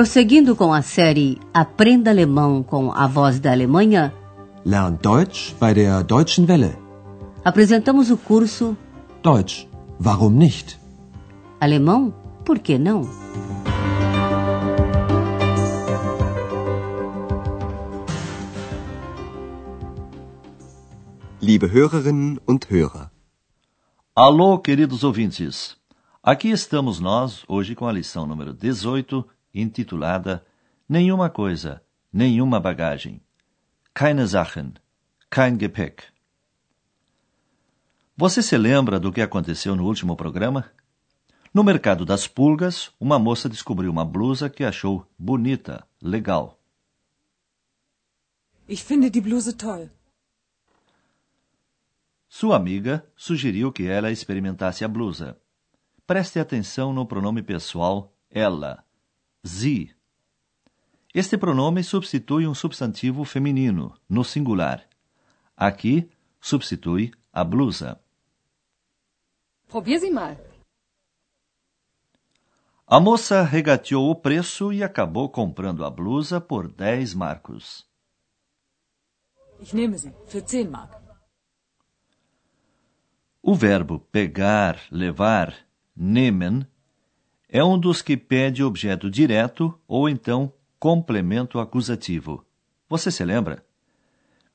Prosseguindo 0.00 0.56
com 0.56 0.72
a 0.72 0.80
série 0.80 1.38
Aprenda 1.52 2.10
Alemão 2.10 2.62
com 2.62 2.90
a 2.90 3.06
Voz 3.06 3.38
da 3.38 3.52
Alemanha, 3.52 4.14
Lern 4.64 4.96
Deutsch 4.96 5.54
bei 5.60 5.74
der 5.74 6.02
Deutschen 6.02 6.46
Welle. 6.46 6.74
apresentamos 7.44 8.10
o 8.10 8.16
curso 8.16 8.74
Deutsch, 9.22 9.68
warum 10.02 10.30
nicht? 10.30 10.80
Alemão, 11.60 12.14
por 12.46 12.60
que 12.60 12.78
não? 12.78 13.02
Liebe 21.42 21.66
Hörerinnen 21.66 22.38
und 22.48 22.66
Hörer, 22.70 23.10
Alô, 24.16 24.58
queridos 24.58 25.04
ouvintes! 25.04 25.76
Aqui 26.22 26.48
estamos 26.48 27.00
nós, 27.00 27.44
hoje 27.46 27.74
com 27.74 27.86
a 27.86 27.92
lição 27.92 28.26
número 28.26 28.54
18, 28.54 29.26
intitulada 29.54 30.44
Nenhuma 30.92 31.30
coisa, 31.30 31.80
nenhuma 32.12 32.58
bagagem. 32.58 33.22
Keine 33.94 34.26
Sachen, 34.26 34.72
kein 35.30 35.56
Gepäck. 35.56 36.02
Você 38.16 38.42
se 38.42 38.58
lembra 38.58 38.98
do 38.98 39.12
que 39.12 39.22
aconteceu 39.22 39.76
no 39.76 39.84
último 39.84 40.16
programa? 40.16 40.68
No 41.54 41.62
mercado 41.62 42.04
das 42.04 42.26
pulgas, 42.26 42.90
uma 42.98 43.20
moça 43.20 43.48
descobriu 43.48 43.88
uma 43.88 44.04
blusa 44.04 44.50
que 44.50 44.64
achou 44.64 45.06
bonita, 45.16 45.86
legal. 46.02 46.58
Ich 48.68 48.82
finde 48.82 49.10
die 49.10 49.20
Bluse 49.20 49.52
toll. 49.52 49.90
Sua 52.28 52.56
amiga 52.56 53.06
sugeriu 53.14 53.70
que 53.70 53.86
ela 53.86 54.10
experimentasse 54.10 54.84
a 54.84 54.88
blusa. 54.88 55.38
Preste 56.04 56.40
atenção 56.40 56.92
no 56.92 57.06
pronome 57.06 57.44
pessoal 57.44 58.12
ela, 58.28 58.84
sie. 59.42 59.94
Este 61.12 61.36
pronome 61.36 61.82
substitui 61.82 62.46
um 62.46 62.54
substantivo 62.54 63.24
feminino, 63.24 63.96
no 64.08 64.22
singular. 64.22 64.86
Aqui, 65.56 66.08
substitui 66.40 67.12
a 67.32 67.44
blusa. 67.44 68.00
Probier 69.68 70.00
sie 70.00 70.10
mal. 70.10 70.36
A 72.86 72.98
moça 72.98 73.42
regateou 73.42 74.10
o 74.10 74.16
preço 74.16 74.72
e 74.72 74.82
acabou 74.82 75.28
comprando 75.28 75.84
a 75.84 75.90
blusa 75.90 76.40
por 76.40 76.66
10 76.68 77.14
marcos. 77.14 77.88
Ich 79.60 79.72
nehme 79.72 79.98
sie. 79.98 80.12
Für 80.26 80.42
10 80.42 80.68
Mark. 80.70 81.00
O 83.42 83.54
verbo 83.54 84.00
pegar, 84.00 84.78
levar, 84.90 85.54
nehmen, 85.96 86.66
é 87.52 87.64
um 87.64 87.76
dos 87.76 88.00
que 88.00 88.16
pede 88.16 88.62
objeto 88.62 89.10
direto 89.10 89.76
ou 89.88 90.08
então 90.08 90.52
complemento 90.78 91.58
acusativo. 91.58 92.44
Você 92.88 93.10
se 93.10 93.24
lembra? 93.24 93.64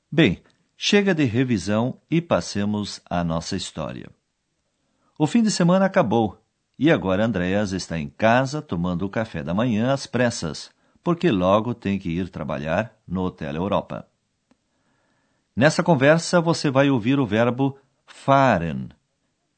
Bem, 0.10 0.42
chega 0.78 1.14
de 1.14 1.26
revisão 1.26 2.00
e 2.10 2.22
passemos 2.22 3.02
à 3.10 3.24
nossa 3.24 3.56
história. 3.58 4.10
O 5.20 5.28
fim 5.28 5.44
de 5.44 5.52
semana 5.52 5.86
acabou 5.86 6.42
e 6.80 6.90
agora 6.90 7.26
Andréas 7.26 7.74
está 7.74 8.00
em 8.00 8.10
casa 8.10 8.62
tomando 8.62 9.06
o 9.06 9.10
café 9.10 9.44
da 9.44 9.54
manhã 9.54 9.92
às 9.92 10.08
pressas, 10.08 10.72
porque 11.04 11.30
logo 11.30 11.74
tem 11.74 12.00
que 12.00 12.10
ir 12.10 12.30
trabalhar 12.30 12.94
no 13.08 13.24
Hotel 13.24 13.56
Europa. 13.56 14.08
Nessa 15.54 15.84
conversa 15.84 16.40
você 16.40 16.70
vai 16.70 16.90
ouvir 16.90 17.20
o 17.20 17.26
verbo 17.26 17.78
fahren, 18.06 18.90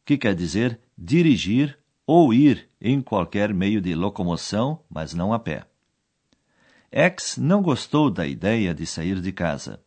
que 0.05 0.17
quer 0.17 0.33
dizer 0.33 0.79
dirigir 0.97 1.77
ou 2.07 2.33
ir 2.33 2.69
em 2.79 3.01
qualquer 3.01 3.53
meio 3.53 3.81
de 3.81 3.93
locomoção, 3.93 4.81
mas 4.89 5.13
não 5.13 5.33
a 5.33 5.39
pé. 5.39 5.65
X 6.89 7.35
não 7.35 7.61
gostou 7.61 8.09
da 8.09 8.25
ideia 8.25 8.73
de 8.73 8.85
sair 8.85 9.19
de 9.19 9.33
casa. 9.33 9.83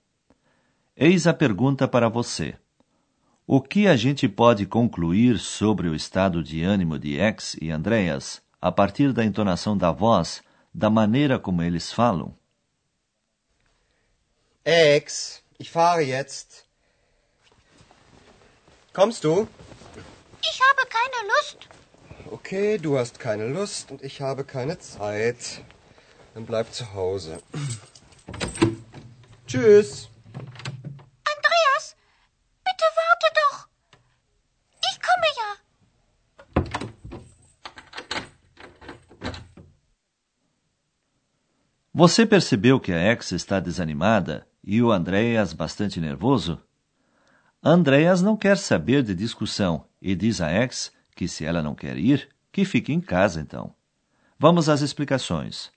Eis 0.95 1.27
a 1.27 1.33
pergunta 1.33 1.89
para 1.89 2.11
você. 2.11 2.55
O 3.47 3.61
que 3.61 3.89
a 3.89 3.97
gente 3.97 4.29
pode 4.29 4.67
concluir 4.67 5.39
sobre 5.39 5.89
o 5.89 5.95
estado 5.95 6.43
de 6.43 6.63
ânimo 6.63 6.99
de 6.99 7.19
X 7.19 7.57
e 7.61 7.71
Andreas 7.71 8.43
a 8.61 8.71
partir 8.71 9.15
da 9.15 9.25
entonação 9.25 9.75
da 9.75 9.91
voz, 9.91 10.43
da 10.75 10.91
maneira 10.91 11.39
como 11.39 11.63
eles 11.63 11.91
falam? 11.91 12.35
Ex, 14.63 15.43
ich 15.59 15.71
fahre 15.71 16.05
jetzt. 16.05 16.65
Kommst 18.93 19.25
du? 19.25 19.49
Ich 20.45 20.61
habe 20.61 20.87
keine 20.87 21.27
Lust. 21.27 21.80
Okay, 22.33 22.79
du 22.79 22.97
hast 22.97 23.19
keine 23.19 23.49
Lust 23.49 23.91
und 23.91 24.05
ich 24.05 24.21
habe 24.21 24.45
keine 24.45 24.79
Zeit. 24.79 25.65
Dann 26.33 26.47
bleib 26.47 26.73
zu 26.73 26.95
Hause. 26.95 27.43
Tschüss. 29.49 30.09
Andreas, 31.35 31.97
bitte 32.65 32.87
warte 33.01 33.29
doch. 33.41 33.69
Ich 34.91 34.99
komme 35.07 35.29
ja. 35.41 35.51
Você 41.93 42.25
percebeu 42.27 42.79
que 42.79 42.93
a 42.93 43.13
X 43.13 43.33
está 43.33 43.59
desanimada 43.59 44.47
e 44.63 44.81
o 44.81 44.93
Andreas 44.93 45.53
bastante 45.53 45.99
nervoso? 46.01 46.63
Andreas 47.61 48.23
não 48.23 48.37
quer 48.37 48.57
saber 48.57 49.03
de 49.03 49.17
discussão 49.17 49.85
e 50.01 50.15
diz 50.15 50.41
a 50.41 50.49
X 50.49 50.93
que 51.21 51.29
se 51.29 51.45
ela 51.45 51.63
não 51.63 51.75
quer 51.75 51.99
ir, 51.99 52.31
que 52.51 52.65
fique 52.65 52.95
em 52.95 53.01
casa 53.01 53.43
então. 53.43 53.75
Vamos 54.39 54.71
às 54.71 54.81
explicações. 54.81 55.71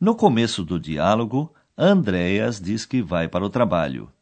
No 0.00 0.16
começo 0.16 0.64
do 0.64 0.80
diálogo, 0.80 1.54
Andreas 1.76 2.60
diz 2.60 2.84
que 2.84 3.00
vai 3.00 3.28
para 3.28 3.44
o 3.44 3.50
trabalho. 3.50 4.12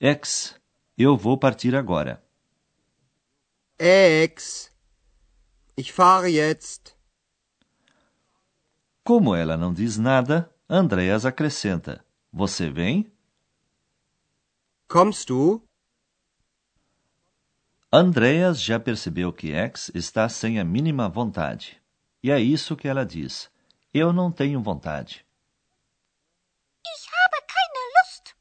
X, 0.00 0.58
eu 0.96 1.14
vou 1.14 1.36
partir 1.36 1.76
agora. 1.76 2.24
Ex, 3.78 4.72
ich 5.76 5.92
fahre 5.92 6.30
jetzt. 6.30 6.96
Como 9.04 9.34
ela 9.34 9.58
não 9.58 9.74
diz 9.74 9.98
nada, 9.98 10.50
Andreas 10.66 11.26
acrescenta: 11.26 12.02
Você 12.32 12.70
vem? 12.70 13.12
Kommst 14.88 15.28
du? 15.28 15.62
Andreas 17.96 18.60
já 18.60 18.80
percebeu 18.80 19.32
que 19.32 19.52
X 19.52 19.88
está 19.94 20.28
sem 20.28 20.58
a 20.58 20.64
mínima 20.64 21.08
vontade. 21.08 21.80
E 22.20 22.28
é 22.28 22.40
isso 22.40 22.74
que 22.74 22.88
ela 22.88 23.06
diz: 23.06 23.48
Eu 23.92 24.12
não 24.12 24.32
tenho 24.32 24.60
vontade. 24.60 25.24
Ich 26.84 27.06
habe 27.06 27.46
keine 27.46 27.92
Lust. 27.94 28.34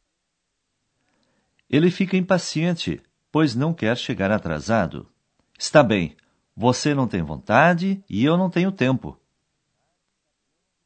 Ele 1.70 1.92
fica 1.92 2.18
impaciente, 2.18 3.00
pois 3.32 3.54
não 3.54 3.76
quer 3.76 3.96
chegar 3.96 4.32
atrasado. 4.32 5.08
Está 5.56 5.84
bem, 5.84 6.18
você 6.56 6.96
não 6.96 7.08
tem 7.08 7.22
vontade 7.22 8.04
e 8.10 8.26
eu 8.26 8.36
não 8.36 8.50
tenho 8.50 8.72
tempo. 8.72 9.16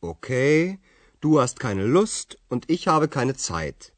Okay, 0.01 0.77
du 1.21 1.39
hast 1.39 1.57
keine 1.57 1.85
Lust 1.85 2.35
und 2.51 2.65
ich 2.67 2.89
habe 2.89 3.07
keine 3.07 3.33
Zeit. 3.33 3.93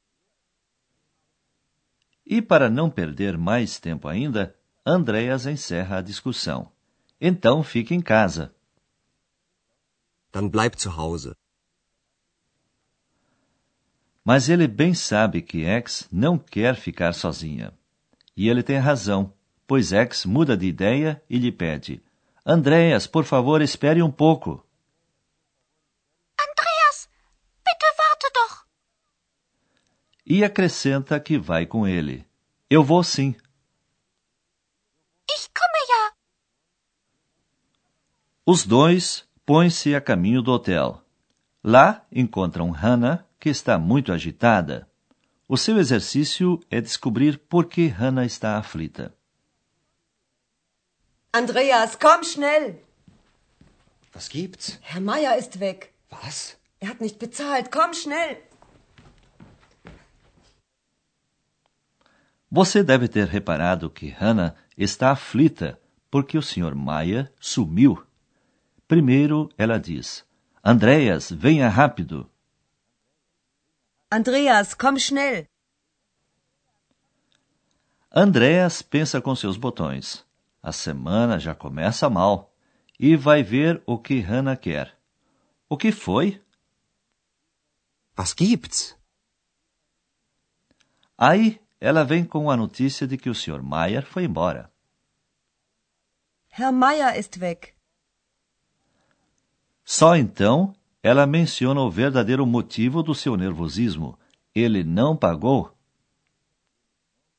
E 2.23 2.39
para 2.39 2.69
não 2.69 2.91
perder 2.91 3.35
mais 3.35 3.79
tempo 3.79 4.07
ainda, 4.07 4.58
Andreas 4.85 5.45
encerra 5.45 5.97
a 5.97 6.01
discussão. 6.01 6.71
Então 7.19 7.63
fique 7.63 7.93
em 7.93 8.01
casa. 8.01 8.53
Dann 10.31 10.47
bleib 10.47 10.75
zu 10.75 10.89
Hause. 10.89 11.35
Mas 14.23 14.47
ele 14.47 14.67
bem 14.67 14.93
sabe 14.93 15.41
que 15.41 15.65
X 15.65 16.07
não 16.11 16.37
quer 16.37 16.75
ficar 16.75 17.13
sozinha. 17.13 17.73
E 18.37 18.47
ele 18.47 18.63
tem 18.63 18.77
razão, 18.77 19.33
pois 19.67 19.91
X 19.91 20.25
muda 20.25 20.55
de 20.55 20.67
ideia 20.67 21.21
e 21.29 21.37
lhe 21.37 21.51
pede: 21.51 22.01
Andreas, 22.45 23.05
por 23.07 23.25
favor, 23.25 23.61
espere 23.61 24.01
um 24.01 24.11
pouco. 24.11 24.65
Andreas, 26.39 27.09
bitte 27.65 27.85
warte 27.97 28.31
doch. 28.33 28.65
E 30.25 30.43
acrescenta 30.43 31.19
que 31.19 31.37
vai 31.37 31.65
com 31.65 31.87
ele. 31.87 32.25
Eu 32.69 32.83
vou 32.83 33.03
sim. 33.03 33.35
Ich 35.35 35.49
komme 35.53 35.81
ja. 35.89 36.13
Os 38.51 38.65
dois 38.65 39.29
põem-se 39.45 39.93
a 39.93 40.01
caminho 40.01 40.41
do 40.41 40.51
hotel. 40.51 41.03
Lá 41.63 42.03
encontram 42.11 42.71
Hannah, 42.71 43.23
que 43.39 43.47
está 43.47 43.77
muito 43.77 44.11
agitada. 44.11 44.89
O 45.47 45.55
seu 45.55 45.77
exercício 45.77 46.59
é 46.67 46.81
descobrir 46.81 47.37
por 47.37 47.67
que 47.67 47.85
Hannah 47.85 48.25
está 48.25 48.57
aflita. 48.57 49.13
Andreas, 51.31 51.95
komm 51.95 52.23
schnell! 52.23 52.81
Was 54.15 54.27
gibt's? 54.27 54.79
Herr 54.81 54.99
Meier 54.99 55.37
ist 55.37 55.59
weg. 55.59 55.91
Was? 56.11 56.57
Er 56.81 56.89
hat 56.89 57.01
nicht 57.01 57.19
bezahlt. 57.19 57.69
Komm 57.69 57.93
schnell! 57.93 58.41
Você 62.49 62.81
deve 62.81 63.07
ter 63.07 63.27
reparado 63.27 63.91
que 63.91 64.09
Hannah 64.09 64.55
está 64.75 65.11
aflita 65.11 65.79
porque 66.09 66.35
o 66.35 66.41
Sr. 66.41 66.73
Maia 66.73 67.31
sumiu. 67.39 68.08
Primeiro, 68.89 69.51
ela 69.55 69.79
diz: 69.79 70.25
Andreas, 70.63 71.29
venha 71.29 71.69
rápido. 71.69 72.27
Andreas, 74.11 74.73
komm 74.73 74.97
schnell. 74.97 75.45
Andreas 78.11 78.81
pensa 78.81 79.21
com 79.21 79.35
seus 79.35 79.57
botões. 79.57 80.25
A 80.63 80.71
semana 80.71 81.37
já 81.37 81.53
começa 81.53 82.09
mal 82.09 82.51
e 82.99 83.15
vai 83.15 83.43
ver 83.43 83.79
o 83.85 83.95
que 83.99 84.21
Hannah 84.21 84.57
quer. 84.57 84.97
O 85.69 85.77
que 85.77 85.91
foi? 85.91 86.43
Was 88.17 88.33
gibt's? 88.35 88.97
Aí 91.15 91.61
ela 91.79 92.03
vem 92.03 92.25
com 92.25 92.49
a 92.49 92.57
notícia 92.57 93.05
de 93.05 93.19
que 93.19 93.29
o 93.29 93.35
Sr. 93.35 93.61
Mayer 93.61 94.03
foi 94.03 94.23
embora. 94.23 94.73
Herr 96.49 96.73
Meier 96.73 97.15
ist 97.15 97.39
weg. 97.39 97.78
Só 99.91 100.15
então 100.15 100.75
ela 101.01 101.25
menciona 101.25 101.81
o 101.81 101.89
verdadeiro 101.89 102.45
motivo 102.45 103.01
do 103.01 103.15
seu 103.15 103.35
nervosismo. 103.35 104.19
Ele 104.53 104.83
não 104.83 105.17
pagou. 105.17 105.75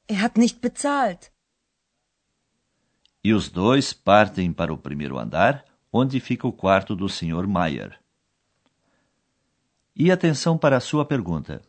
Er 0.09 0.25
hat 0.25 0.37
nicht 0.37 0.59
bezahlt. 0.59 1.29
E 3.23 3.33
os 3.33 3.49
dois 3.49 3.93
partem 3.93 4.53
para 4.53 4.75
o 4.75 4.77
primeiro 4.77 5.17
andar, 5.17 5.65
onde 5.93 6.19
fica 6.19 6.45
o 6.45 6.53
quarto 6.53 6.97
do 6.97 7.09
Sr. 7.09 7.47
Mayer. 7.47 8.01
E 9.95 10.11
atenção 10.11 10.59
para 10.59 10.79
a 10.79 10.81
sua 10.81 11.05
pergunta. 11.05 11.63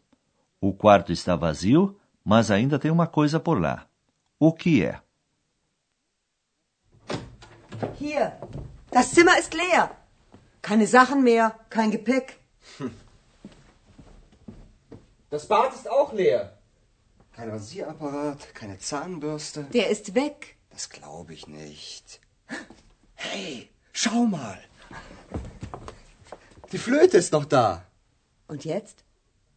O 0.59 0.73
quarto 0.73 1.11
está 1.11 1.35
vazio, 1.35 1.95
mas 2.25 2.49
ainda 2.49 2.79
tem 2.79 2.89
uma 2.89 3.05
coisa 3.05 3.39
por 3.39 3.61
lá. 3.61 3.85
O 4.39 4.51
que 4.51 4.83
é? 4.83 4.99
Hier, 7.99 8.33
das 8.91 9.05
Zimmer 9.13 9.37
ist 9.37 9.53
leer. 9.53 10.00
Keine 10.61 10.87
Sachen 10.87 11.23
mehr, 11.23 11.59
kein 11.69 11.91
Gepäck. 11.91 12.37
Das 15.29 15.47
Bad 15.47 15.73
ist 15.73 15.89
auch 15.89 16.13
leer. 16.13 16.57
Kein 17.35 17.49
Rasierapparat, 17.49 18.53
keine 18.53 18.77
Zahnbürste. 18.77 19.63
Der 19.73 19.89
ist 19.89 20.13
weg. 20.13 20.57
Das 20.69 20.89
glaube 20.89 21.33
ich 21.33 21.47
nicht. 21.47 22.19
Hey, 23.15 23.69
schau 23.93 24.25
mal. 24.25 24.59
Die 26.71 26.77
Flöte 26.77 27.17
ist 27.17 27.33
noch 27.33 27.45
da. 27.45 27.85
Und 28.47 28.65
jetzt? 28.65 29.03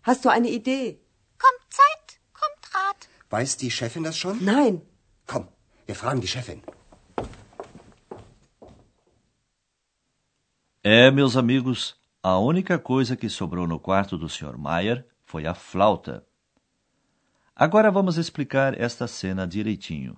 Hast 0.03 0.25
du 0.25 0.29
eine 0.29 0.49
Idee? 0.49 1.01
Kommt 1.39 1.73
Zeit, 1.73 2.21
kommt 2.33 2.75
Rat. 2.75 3.09
Weiß 3.31 3.56
die 3.56 3.71
Chefin 3.71 4.05
das 4.05 4.17
schon? 4.17 4.45
Nein. 4.45 4.83
Komm, 5.27 5.49
wir 5.87 5.95
fragen 5.95 6.21
die 6.21 6.29
Chefin. 6.29 6.62
É, 10.96 11.11
meus 11.11 11.37
amigos, 11.37 11.96
a 12.23 12.38
única 12.38 12.79
coisa 12.79 13.17
que 13.17 13.29
sobrou 13.29 13.67
no 13.67 13.81
quarto 13.81 14.17
do 14.17 14.29
Sr. 14.29 14.56
Mayer 14.56 15.05
foi 15.25 15.44
a 15.44 15.52
flauta. 15.52 16.25
Agora 17.52 17.91
vamos 17.91 18.17
explicar 18.17 18.81
esta 18.81 19.08
cena 19.08 19.44
direitinho. 19.44 20.17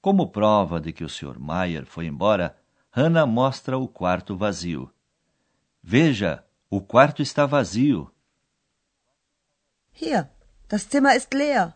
Como 0.00 0.30
prova 0.30 0.80
de 0.80 0.92
que 0.92 1.02
o 1.02 1.08
Sr. 1.08 1.40
Mayer 1.40 1.84
foi 1.84 2.06
embora, 2.06 2.56
Hannah 2.92 3.26
mostra 3.26 3.76
o 3.76 3.88
quarto 3.88 4.36
vazio. 4.36 4.88
Veja, 5.82 6.44
o 6.70 6.80
quarto 6.80 7.20
está 7.20 7.44
vazio. 7.44 8.08
Hier, 10.00 10.30
das 10.68 10.82
Zimmer 10.82 11.16
ist 11.16 11.34
leer. 11.34 11.74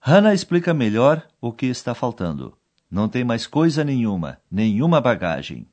Hannah 0.00 0.34
explica 0.34 0.74
melhor 0.74 1.24
o 1.40 1.52
que 1.52 1.66
está 1.66 1.94
faltando. 1.94 2.58
Não 2.90 3.08
tem 3.08 3.22
mais 3.22 3.46
coisa 3.46 3.84
nenhuma, 3.84 4.40
nenhuma 4.50 5.00
bagagem. 5.00 5.68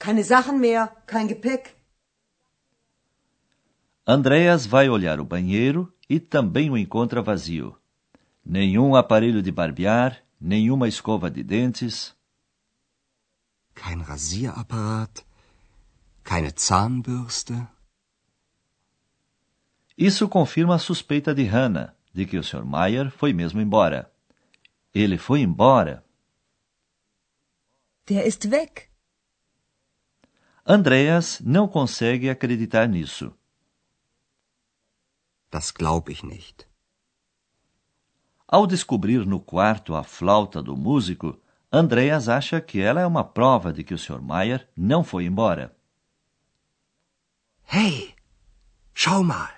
Keine 0.00 0.24
Sachen 0.24 0.58
mehr, 0.58 0.96
kein 1.06 1.28
Gepäck. 1.28 1.76
Andreas 4.06 4.66
vai 4.66 4.88
olhar 4.88 5.20
o 5.20 5.26
banheiro 5.26 5.92
e 6.08 6.18
também 6.18 6.70
o 6.70 6.76
encontra 6.76 7.22
vazio. 7.22 7.76
Nenhum 8.42 8.96
aparelho 8.96 9.42
de 9.42 9.52
barbear, 9.52 10.24
nenhuma 10.40 10.88
escova 10.88 11.30
de 11.30 11.44
dentes. 11.44 12.16
Kein 13.74 14.00
Rasierapparat, 14.00 15.22
keine 16.24 16.50
Zahnbürste. 16.58 17.68
Isso 19.98 20.26
confirma 20.30 20.76
a 20.76 20.78
suspeita 20.78 21.34
de 21.34 21.44
Hannah 21.44 21.94
de 22.14 22.24
que 22.24 22.38
o 22.38 22.42
Sr. 22.42 22.64
Mayer 22.64 23.10
foi 23.10 23.34
mesmo 23.34 23.60
embora. 23.60 24.10
Ele 24.94 25.18
foi 25.18 25.42
embora. 25.42 26.02
Der 28.08 28.26
ist 28.26 28.50
weg. 28.50 28.89
Andreas 30.72 31.40
não 31.40 31.66
consegue 31.66 32.30
acreditar 32.30 32.86
nisso. 32.86 33.34
Das 35.50 35.72
glaube 35.72 36.12
ich 36.12 36.22
nicht. 36.22 36.64
Ao 38.46 38.68
descobrir 38.68 39.26
no 39.26 39.40
quarto 39.40 39.96
a 39.96 40.04
flauta 40.04 40.62
do 40.62 40.76
músico, 40.76 41.36
Andreas 41.72 42.28
acha 42.28 42.60
que 42.60 42.80
ela 42.80 43.00
é 43.00 43.06
uma 43.06 43.24
prova 43.24 43.72
de 43.72 43.82
que 43.82 43.92
o 43.92 43.98
Sr. 43.98 44.22
Mayer 44.22 44.68
não 44.76 45.02
foi 45.02 45.24
embora. 45.24 45.76
Hey, 47.68 48.14
schau 48.94 49.24
mal. 49.24 49.50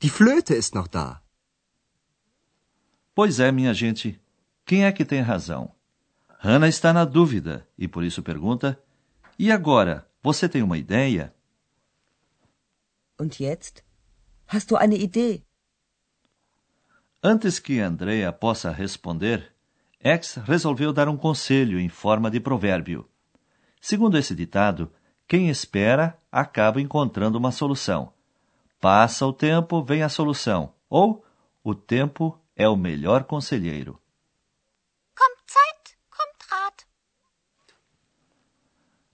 Die 0.00 0.10
Flöte 0.10 0.52
ist 0.52 0.74
noch 0.74 0.88
da. 0.88 1.22
Pois 3.14 3.38
é, 3.38 3.52
minha 3.52 3.72
gente, 3.72 4.20
quem 4.64 4.84
é 4.84 4.90
que 4.90 5.04
tem 5.04 5.20
razão? 5.20 5.72
Hannah 6.40 6.68
está 6.68 6.92
na 6.92 7.04
dúvida 7.04 7.68
e 7.78 7.86
por 7.86 8.02
isso 8.02 8.20
pergunta: 8.20 8.76
E 9.38 9.52
agora, 9.52 10.08
você 10.22 10.48
tem 10.48 10.62
uma 10.62 10.78
ideia? 10.78 11.34
Und 13.20 13.38
jetzt? 13.38 13.84
Hast 14.46 14.70
du 14.70 14.76
eine 14.76 14.96
Idee? 14.96 15.44
Antes 17.22 17.58
que 17.58 17.80
Andrea 17.80 18.32
possa 18.32 18.70
responder, 18.70 19.52
X 20.00 20.36
resolveu 20.36 20.92
dar 20.92 21.08
um 21.08 21.16
conselho 21.18 21.78
em 21.78 21.88
forma 21.88 22.30
de 22.30 22.40
provérbio. 22.40 23.08
Segundo 23.80 24.16
esse 24.16 24.34
ditado, 24.34 24.90
quem 25.28 25.50
espera 25.50 26.18
acaba 26.32 26.80
encontrando 26.80 27.36
uma 27.36 27.52
solução. 27.52 28.12
Passa 28.80 29.26
o 29.26 29.32
tempo, 29.32 29.82
vem 29.82 30.02
a 30.02 30.08
solução. 30.08 30.72
Ou 30.88 31.24
o 31.62 31.74
tempo 31.74 32.40
é 32.54 32.68
o 32.68 32.76
melhor 32.76 33.24
conselheiro. 33.24 34.00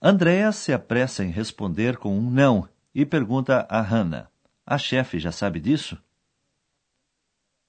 Andrea 0.05 0.51
se 0.51 0.73
apressa 0.73 1.25
em 1.25 1.31
responder 1.31 1.97
com 1.97 2.19
um 2.19 2.29
não 2.29 2.69
e 2.93 3.07
pergunta 3.07 3.65
a 3.71 3.81
Hannah: 3.81 4.29
A 4.67 4.77
chefe 4.77 5.21
já 5.21 5.31
sabe 5.31 5.61
disso? 5.61 5.97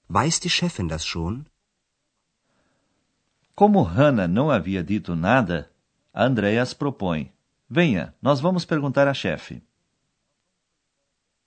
Weiß 0.08 0.40
die 0.40 0.50
Chefin 0.50 0.88
das 0.88 1.04
schon? 1.04 1.46
Como 3.54 3.84
Hannah 3.84 4.26
não 4.26 4.50
havia 4.50 4.82
dito 4.82 5.14
nada, 5.14 5.70
Andreas 6.12 6.74
propõe: 6.74 7.32
Venha, 7.70 8.12
nós 8.20 8.40
vamos 8.40 8.64
perguntar 8.64 9.06
à 9.06 9.14
chefe. 9.14 9.62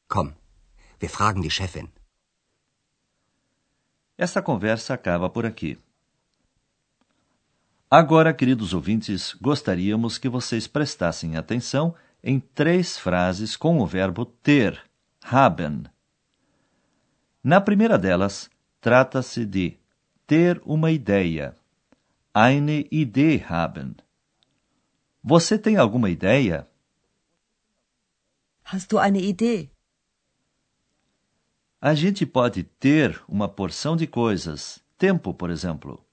Komm, 0.08 0.34
wir 1.02 1.10
fragen 1.10 1.42
die 1.42 1.52
Chefin. 1.52 1.92
Essa 4.18 4.42
conversa 4.42 4.94
acaba 4.94 5.30
por 5.30 5.46
aqui. 5.46 5.78
Agora, 7.90 8.34
queridos 8.34 8.74
ouvintes, 8.74 9.34
gostaríamos 9.42 10.18
que 10.18 10.28
vocês 10.28 10.68
prestassem 10.68 11.38
atenção 11.38 11.96
em 12.22 12.38
três 12.38 12.98
frases 12.98 13.56
com 13.56 13.80
o 13.80 13.88
verbo 13.88 14.26
ter, 14.26 14.84
haben. 15.24 15.84
Na 17.42 17.62
primeira 17.62 17.98
delas, 17.98 18.50
trata-se 18.82 19.46
de 19.46 19.78
ter 20.26 20.62
uma 20.66 20.92
ideia, 20.92 21.56
eine 22.34 22.86
Idee 22.92 23.42
haben. 23.50 23.96
Você 25.24 25.58
tem 25.58 25.78
alguma 25.78 26.10
ideia? 26.10 26.68
Hast 28.66 28.90
du 28.90 29.00
eine 29.00 29.22
Idee? 29.22 29.72
A 31.80 31.94
gente 31.94 32.26
pode 32.26 32.64
ter 32.64 33.24
uma 33.30 33.48
porção 33.48 33.96
de 33.96 34.08
coisas, 34.08 34.84
tempo, 34.98 35.34
por 35.34 35.50
exemplo, 35.50 36.06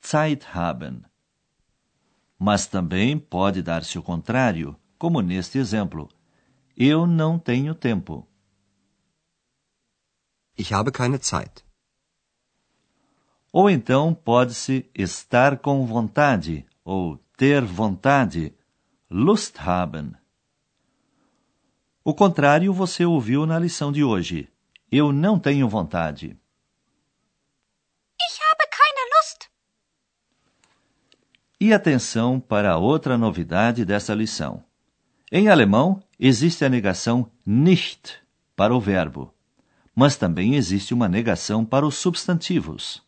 Zeit 0.00 0.44
haben. 0.52 1.11
Mas 2.44 2.66
também 2.66 3.20
pode 3.20 3.62
dar-se 3.62 3.96
o 3.96 4.02
contrário, 4.02 4.76
como 4.98 5.20
neste 5.20 5.58
exemplo. 5.58 6.08
Eu 6.76 7.06
não 7.06 7.38
tenho 7.38 7.72
tempo. 7.72 8.26
Ich 10.58 10.74
habe 10.74 10.90
keine 10.90 11.18
Zeit. 11.22 11.64
Ou 13.52 13.70
então 13.70 14.12
pode-se 14.12 14.90
estar 14.92 15.56
com 15.58 15.86
vontade 15.86 16.66
ou 16.84 17.16
ter 17.36 17.64
vontade, 17.64 18.52
Lust 19.08 19.56
haben. 19.58 20.16
O 22.02 22.12
contrário 22.12 22.74
você 22.74 23.04
ouviu 23.04 23.46
na 23.46 23.56
lição 23.56 23.92
de 23.92 24.02
hoje. 24.02 24.52
Eu 24.90 25.12
não 25.12 25.38
tenho 25.38 25.68
vontade. 25.68 26.36
Ich 28.20 28.40
habe 28.42 28.66
keine 28.66 29.10
Lust. 29.14 29.52
E 31.64 31.72
atenção 31.72 32.40
para 32.40 32.76
outra 32.76 33.16
novidade 33.16 33.84
dessa 33.84 34.12
lição. 34.12 34.64
Em 35.30 35.48
alemão, 35.48 36.02
existe 36.18 36.64
a 36.64 36.68
negação 36.68 37.30
nicht 37.46 38.14
para 38.56 38.74
o 38.74 38.80
verbo, 38.80 39.32
mas 39.94 40.16
também 40.16 40.56
existe 40.56 40.92
uma 40.92 41.08
negação 41.08 41.64
para 41.64 41.86
os 41.86 41.94
substantivos. 41.94 43.00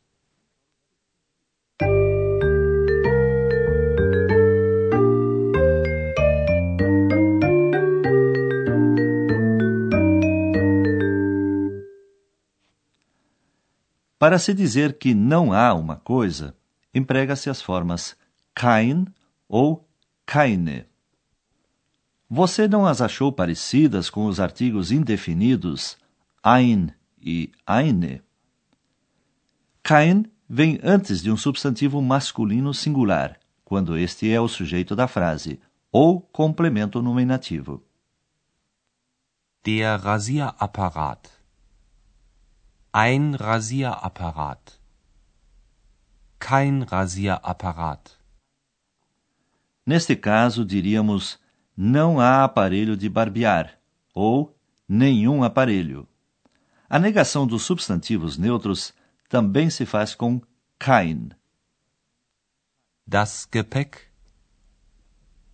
Para 14.16 14.38
se 14.38 14.54
dizer 14.54 14.96
que 14.96 15.12
não 15.12 15.52
há 15.52 15.75
uma 15.75 15.96
coisa, 15.96 16.54
emprega-se 16.94 17.50
as 17.50 17.61
formas 17.61 18.16
kein 18.54 19.06
ou 19.49 19.87
keine. 20.26 20.87
Você 22.30 22.66
não 22.66 22.87
as 22.87 23.00
achou 23.00 23.32
parecidas 23.32 24.08
com 24.08 24.26
os 24.26 24.40
artigos 24.40 24.90
indefinidos 24.90 25.96
ein 26.42 26.94
e 27.20 27.52
eine? 27.66 28.23
Kein 29.82 30.30
vem 30.49 30.78
antes 30.82 31.23
de 31.23 31.30
um 31.30 31.37
substantivo 31.37 32.00
masculino 32.00 32.73
singular, 32.73 33.38
quando 33.64 33.96
este 33.96 34.30
é 34.30 34.40
o 34.40 34.49
sujeito 34.49 34.96
da 34.96 35.06
frase, 35.06 35.61
ou 35.92 36.20
complemento 36.20 37.02
nominativo. 37.02 37.82
Der 39.64 39.99
Rasierapparat. 39.99 41.30
Ein 42.92 43.34
Rasierapparat. 43.34 44.78
Kein 46.38 46.82
Rasierapparat. 46.82 48.24
Neste 49.87 50.17
caso, 50.17 50.64
diríamos 50.64 51.38
não 51.76 52.21
há 52.21 52.45
aparelho 52.45 52.97
de 52.97 53.09
barbear 53.09 53.79
ou 54.14 54.57
nenhum 54.88 55.43
aparelho. 55.43 56.09
A 56.88 56.99
negação 56.99 57.47
dos 57.47 57.64
substantivos 57.64 58.38
neutros 58.38 58.95
também 59.29 59.69
se 59.69 59.85
faz 59.85 60.14
com 60.14 60.41
kein. 60.79 61.31
Das 63.07 63.49
Gepäck. 63.53 63.99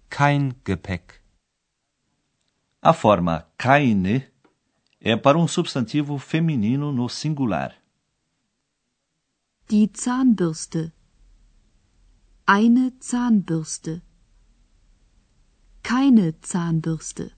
Kein 0.09 0.55
Gepäck. 0.67 1.15
A 2.83 2.93
forma 2.93 3.47
keine 3.59 4.31
é 5.01 5.17
para 5.17 5.39
um 5.39 5.49
substantivo 5.49 6.19
feminino 6.19 6.93
no 6.93 7.09
singular. 7.09 7.75
Die 9.69 9.91
Zahnbürste. 9.93 10.93
Eine 12.47 12.93
Zahnbürste. 13.01 14.03
Keine 15.83 16.33
Zahnbürste. 16.41 17.33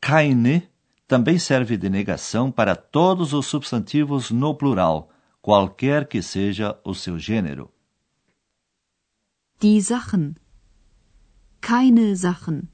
Keine 0.00 0.68
também 1.06 1.38
serve 1.38 1.76
de 1.76 1.88
negação 1.88 2.50
para 2.50 2.74
todos 2.74 3.32
os 3.32 3.46
substantivos 3.46 4.30
no 4.30 4.54
plural, 4.54 5.10
qualquer 5.42 6.08
que 6.08 6.22
seja 6.22 6.78
o 6.84 6.94
seu 6.94 7.18
gênero. 7.18 7.70
Die 9.60 9.80
Sachen. 9.80 10.34
Keine 11.60 12.14
Sachen. 12.16 12.68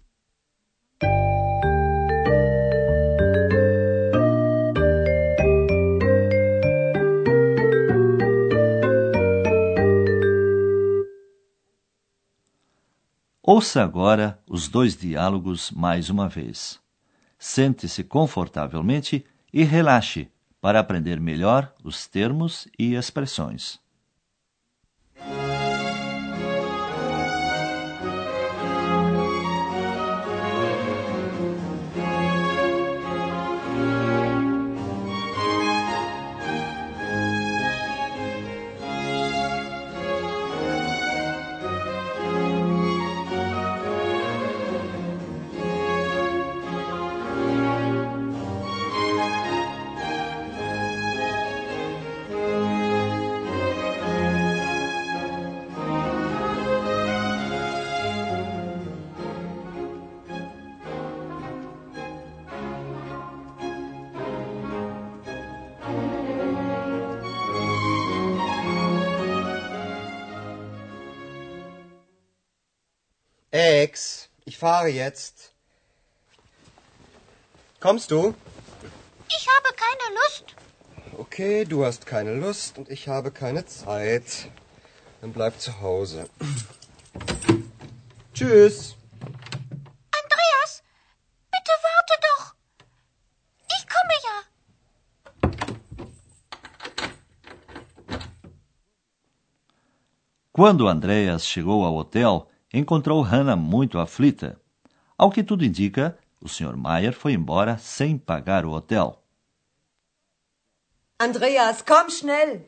Ouça 13.53 13.83
agora 13.83 14.39
os 14.49 14.69
dois 14.69 14.97
diálogos 14.97 15.73
mais 15.73 16.09
uma 16.09 16.29
vez. 16.29 16.79
Sente-se 17.37 18.05
confortavelmente 18.05 19.27
e 19.53 19.65
relaxe 19.65 20.31
para 20.61 20.79
aprender 20.79 21.19
melhor 21.19 21.75
os 21.83 22.07
termos 22.07 22.69
e 22.79 22.95
expressões. 22.95 23.81
Ex, 73.63 74.31
ich 74.47 74.57
fahre 74.57 74.89
jetzt. 74.89 75.53
Kommst 77.79 78.11
du? 78.11 78.35
Ich 79.29 79.47
habe 79.55 79.77
keine 79.77 80.15
Lust. 80.21 80.45
Okay, 81.19 81.67
du 81.67 81.85
hast 81.85 82.07
keine 82.07 82.35
Lust 82.37 82.79
und 82.79 82.89
ich 82.89 83.07
habe 83.09 83.31
keine 83.31 83.67
Zeit. 83.67 84.49
Dann 85.21 85.35
bleib 85.35 85.61
zu 85.61 85.79
Hause. 85.83 86.31
Tschüss. 88.33 88.97
Andreas, 90.21 90.83
bitte 91.53 91.73
warte 91.89 92.15
doch. 92.29 92.55
Ich 93.77 93.85
komme 93.95 94.17
ja. 94.29 94.37
Quando 100.55 100.89
Andreas 100.89 101.47
chegou 101.47 101.85
ao 101.85 101.97
hotel, 101.97 102.50
encontrou 102.73 103.23
Hannah 103.23 103.57
muito 103.57 103.99
aflita. 103.99 104.61
Ao 105.17 105.31
que 105.31 105.43
tudo 105.43 105.65
indica, 105.65 106.19
o 106.41 106.49
Sr. 106.49 106.77
Mayer 106.77 107.13
foi 107.13 107.33
embora 107.33 107.77
sem 107.79 108.17
pagar 108.17 108.65
o 108.65 108.71
hotel. 108.71 109.23
Andreas, 111.21 111.83
komm 111.83 112.09
schnell. 112.09 112.67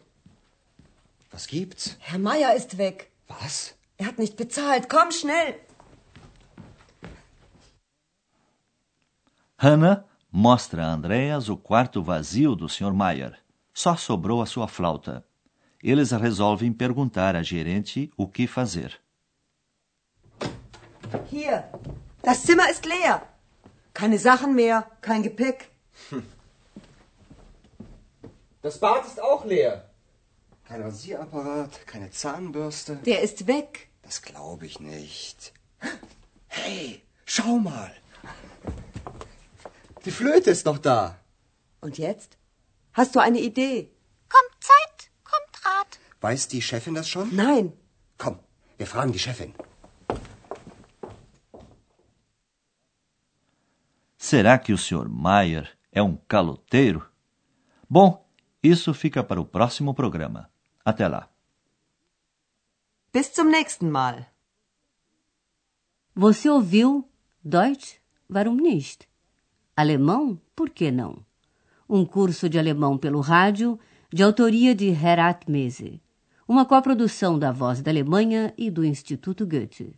Was 1.32 1.46
gibt's? 1.46 1.96
Herr 2.00 2.18
Meier 2.18 2.54
ist 2.54 2.76
weg. 2.76 3.08
Was? 3.28 3.74
Er 3.96 4.08
hat 4.08 4.18
nicht 4.18 4.36
bezahlt. 4.36 4.90
Komm 4.90 5.10
schnell. 5.10 5.58
Hannah 9.56 10.04
mostra 10.30 10.84
a 10.84 10.92
Andreas 10.92 11.48
o 11.48 11.56
quarto 11.56 12.02
vazio 12.02 12.54
do 12.54 12.68
Sr. 12.68 12.92
Mayer. 12.92 13.38
Só 13.72 13.96
sobrou 13.96 14.42
a 14.42 14.46
sua 14.46 14.68
flauta. 14.68 15.24
Eles 15.82 16.12
resolvem 16.12 16.72
perguntar 16.72 17.34
à 17.34 17.42
gerente 17.42 18.10
o 18.16 18.28
que 18.28 18.46
fazer. 18.46 19.00
Hier, 21.28 21.68
das 22.22 22.44
Zimmer 22.44 22.70
ist 22.70 22.84
leer. 22.84 23.22
Keine 23.94 24.18
Sachen 24.18 24.54
mehr, 24.54 24.90
kein 25.00 25.22
Gepäck. 25.22 25.70
Das 28.62 28.78
Bad 28.78 29.06
ist 29.06 29.20
auch 29.20 29.44
leer. 29.44 29.90
Kein 30.66 30.82
Rasierapparat, 30.82 31.86
keine 31.86 32.10
Zahnbürste. 32.10 32.96
Der 32.96 33.20
ist 33.22 33.46
weg. 33.46 33.88
Das 34.02 34.22
glaube 34.22 34.66
ich 34.66 34.80
nicht. 34.80 35.52
Hey, 36.46 37.02
schau 37.26 37.58
mal. 37.58 37.92
Die 40.04 40.10
Flöte 40.10 40.50
ist 40.50 40.66
noch 40.66 40.78
da. 40.78 41.18
Und 41.80 41.98
jetzt? 41.98 42.38
Hast 42.92 43.14
du 43.14 43.20
eine 43.20 43.40
Idee? 43.40 43.90
Kommt 44.28 44.62
Zeit, 44.62 45.10
kommt 45.24 45.66
Rat. 45.66 45.98
Weiß 46.20 46.48
die 46.48 46.62
Chefin 46.62 46.94
das 46.94 47.08
schon? 47.08 47.34
Nein. 47.34 47.72
Komm, 48.18 48.38
wir 48.78 48.86
fragen 48.86 49.12
die 49.12 49.18
Chefin. 49.18 49.54
Será 54.32 54.58
que 54.58 54.72
o 54.72 54.78
Sr. 54.78 55.10
Mayer 55.10 55.68
é 55.92 56.02
um 56.02 56.16
caloteiro? 56.16 57.06
Bom, 57.86 58.26
isso 58.62 58.94
fica 58.94 59.22
para 59.22 59.38
o 59.38 59.44
próximo 59.44 59.92
programa. 59.92 60.48
Até 60.82 61.06
lá. 61.06 61.28
Bis 63.12 63.30
zum 63.36 63.50
nächsten 63.50 63.90
Mal. 63.90 64.24
Você 66.14 66.48
ouviu 66.48 67.06
Deutsch? 67.44 68.00
Warum 68.30 68.54
nicht? 68.54 69.06
Alemão? 69.76 70.40
Por 70.56 70.70
que 70.70 70.90
não? 70.90 71.22
Um 71.86 72.06
curso 72.06 72.48
de 72.48 72.58
alemão 72.58 72.96
pelo 72.96 73.20
rádio, 73.20 73.78
de 74.10 74.22
autoria 74.22 74.74
de 74.74 74.88
Herat 74.88 75.46
Mese. 75.46 76.00
uma 76.48 76.64
coprodução 76.64 77.38
da 77.38 77.52
Voz 77.52 77.82
da 77.82 77.90
Alemanha 77.90 78.54
e 78.56 78.70
do 78.70 78.82
Instituto 78.82 79.46
Goethe. 79.46 79.94